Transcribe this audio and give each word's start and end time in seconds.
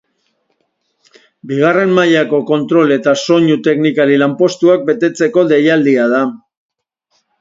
Bigarren 1.51 1.91
mailako 1.97 2.39
kontrol 2.51 2.93
eta 2.97 3.15
soinu 3.25 3.57
teknikari 3.69 4.17
lanpostuak 4.23 4.89
betetzeko 4.89 5.45
deialdia 5.53 6.09
da. 6.15 6.25